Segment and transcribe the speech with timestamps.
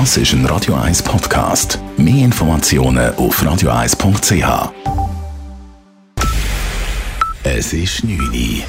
[0.00, 1.78] Das ist ein Radio 1 Podcast.
[1.96, 4.72] Mehr Informationen auf radio1.ch.
[7.44, 8.64] Es ist 9 Uhr.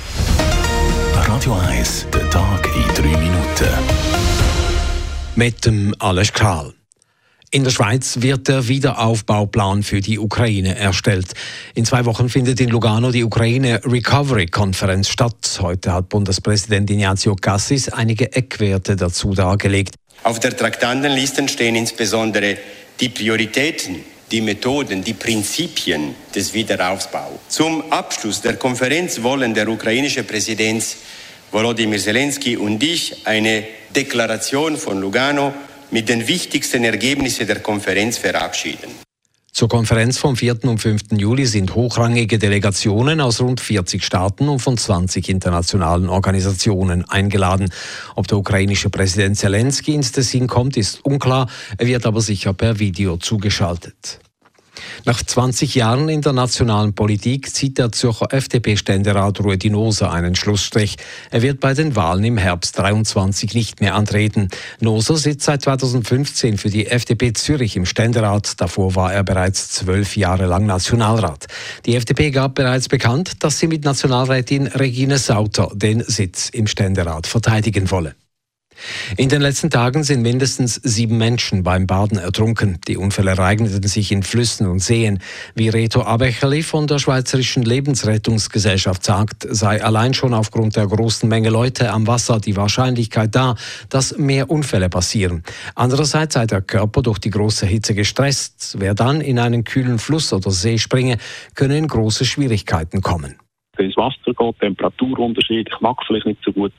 [1.27, 3.73] Radio 1, der Tag in 3 Minuten.
[5.35, 6.75] Mit dem Alles Kral.
[7.49, 11.33] In der Schweiz wird der Wiederaufbauplan für die Ukraine erstellt.
[11.73, 15.57] In zwei Wochen findet in Lugano die Ukraine Recovery Konferenz statt.
[15.59, 19.95] Heute hat Bundespräsident Ignazio Cassis einige Eckwerte dazu dargelegt.
[20.25, 22.57] Auf der Traktandenliste stehen insbesondere
[22.99, 27.37] die Prioritäten, die Methoden, die Prinzipien des Wiederaufbaus.
[27.47, 30.83] Zum Abschluss der Konferenz wollen der ukrainische Präsident
[31.51, 35.53] Volodymyr Zelensky und ich eine Deklaration von Lugano
[35.91, 39.04] mit den wichtigsten Ergebnissen der Konferenz verabschieden.
[39.55, 40.65] Zur Konferenz vom 4.
[40.65, 41.13] und 5.
[41.13, 47.69] Juli sind hochrangige Delegationen aus rund 40 Staaten und von 20 internationalen Organisationen eingeladen.
[48.15, 51.47] Ob der ukrainische Präsident Zelensky ins Tessin kommt, ist unklar.
[51.77, 54.19] Er wird aber sicher per Video zugeschaltet.
[55.05, 60.97] Nach 20 Jahren in der nationalen Politik zieht der Zürcher FDP-Ständerat Ruedi Noser einen Schlussstrich.
[61.31, 64.49] Er wird bei den Wahlen im Herbst 23 nicht mehr antreten.
[64.79, 68.59] Noser sitzt seit 2015 für die FDP Zürich im Ständerat.
[68.59, 71.47] Davor war er bereits zwölf Jahre lang Nationalrat.
[71.85, 77.27] Die FDP gab bereits bekannt, dass sie mit Nationalrätin Regine Sauter den Sitz im Ständerat
[77.27, 78.15] verteidigen wolle.
[79.17, 82.79] In den letzten Tagen sind mindestens sieben Menschen beim Baden ertrunken.
[82.87, 85.19] Die Unfälle ereigneten sich in Flüssen und Seen.
[85.53, 91.49] Wie Reto Abecherli von der Schweizerischen Lebensrettungsgesellschaft sagt, sei allein schon aufgrund der großen Menge
[91.49, 93.55] Leute am Wasser die Wahrscheinlichkeit da,
[93.89, 95.43] dass mehr Unfälle passieren.
[95.75, 98.75] Andererseits sei der Körper durch die große Hitze gestresst.
[98.79, 101.17] Wer dann in einen kühlen Fluss oder See springe,
[101.53, 103.35] könne in große Schwierigkeiten kommen
[103.79, 106.71] ins Wasser geht, Temperaturunterschied, ich mag vielleicht nicht so gut.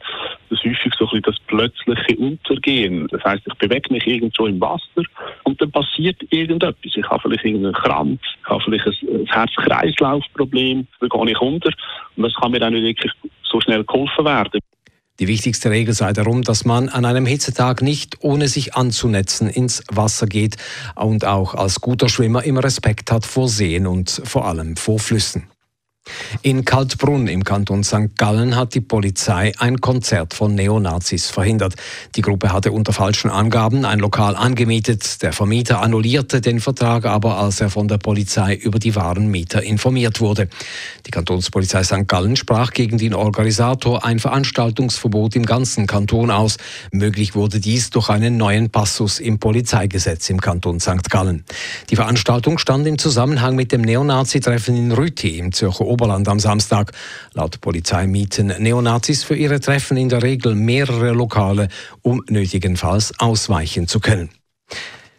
[0.50, 3.08] Das ist häufig so ein bisschen das plötzliche Untergehen.
[3.08, 5.02] Das heißt, ich bewege mich irgendwo im Wasser
[5.44, 6.74] und dann passiert irgendetwas.
[6.82, 11.70] Ich habe vielleicht irgendeinen Krampf, ich habe vielleicht ein Herz-Kreislauf-Problem, dann gehe ich unter
[12.16, 13.12] und das kann mir dann nicht wirklich
[13.42, 14.60] so schnell geholfen werden.
[15.18, 19.82] Die wichtigste Regel sei darum, dass man an einem Hitzetag nicht ohne sich anzunetzen ins
[19.90, 20.56] Wasser geht
[20.94, 25.48] und auch als guter Schwimmer immer Respekt hat vor Seen und vor allem vor Flüssen.
[26.42, 28.16] In Kaltbrunn im Kanton St.
[28.16, 31.74] Gallen hat die Polizei ein Konzert von Neonazis verhindert.
[32.14, 35.22] Die Gruppe hatte unter falschen Angaben ein Lokal angemietet.
[35.22, 39.62] Der Vermieter annullierte den Vertrag aber, als er von der Polizei über die wahren Mieter
[39.62, 40.48] informiert wurde.
[41.06, 42.06] Die Kantonspolizei St.
[42.06, 46.58] Gallen sprach gegen den Organisator ein Veranstaltungsverbot im ganzen Kanton aus.
[46.92, 51.10] Möglich wurde dies durch einen neuen Passus im Polizeigesetz im Kanton St.
[51.10, 51.44] Gallen.
[51.90, 56.92] Die Veranstaltung stand im Zusammenhang mit dem Neonazi-Treffen in Rüti im Zürcher Oberland am Samstag.
[57.32, 61.68] Laut Polizei mieten Neonazis für ihre Treffen in der Regel mehrere Lokale,
[62.02, 64.28] um nötigenfalls ausweichen zu können.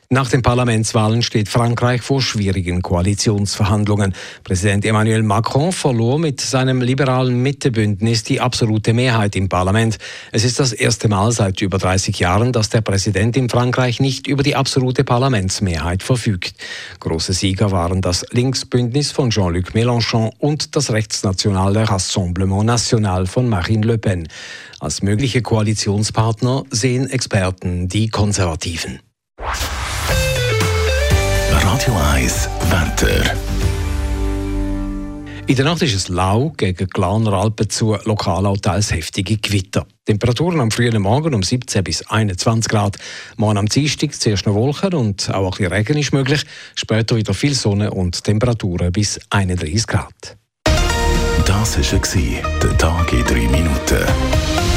[0.09, 4.13] Nach den Parlamentswahlen steht Frankreich vor schwierigen Koalitionsverhandlungen.
[4.45, 9.97] Präsident Emmanuel Macron verlor mit seinem liberalen Mittebündnis die absolute Mehrheit im Parlament.
[10.31, 14.27] Es ist das erste Mal seit über 30 Jahren, dass der Präsident in Frankreich nicht
[14.27, 16.55] über die absolute Parlamentsmehrheit verfügt.
[17.01, 23.85] Große Sieger waren das Linksbündnis von Jean-Luc Mélenchon und das rechtsnationale Rassemblement National von Marine
[23.85, 24.29] Le Pen.
[24.79, 29.01] Als mögliche Koalitionspartner sehen Experten die Konservativen.
[31.77, 33.35] Radio 1 Wetter.
[35.45, 39.85] In der Nacht ist es lau, gegen Glaner Alpen zu, lokal auch teils heftige Gewitter.
[40.03, 42.97] Temperaturen am frühen Morgen um 17 bis 21 Grad.
[43.35, 46.43] Morgen am Dienstag zuerst noch Wolken und auch ein bisschen Regen ist möglich.
[46.73, 50.35] Später wieder viel Sonne und Temperaturen bis 31 Grad.
[51.45, 54.76] Das war der Tag in drei Minuten.